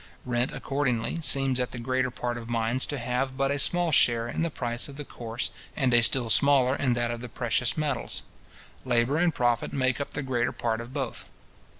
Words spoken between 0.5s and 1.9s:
accordingly, seems at the